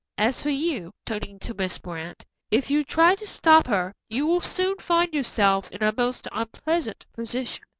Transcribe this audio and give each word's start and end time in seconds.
As 0.17 0.41
for 0.41 0.49
you," 0.49 0.93
turning 1.05 1.37
to 1.41 1.53
Miss 1.53 1.77
Brant, 1.77 2.25
"if 2.49 2.71
you 2.71 2.83
try 2.83 3.13
to 3.13 3.27
stop 3.27 3.67
her, 3.67 3.93
you 4.09 4.25
will 4.25 4.41
soon 4.41 4.77
find 4.79 5.13
yourself 5.13 5.69
in 5.71 5.83
a 5.83 5.93
most 5.95 6.27
unpleasant 6.31 7.05
position. 7.13 7.63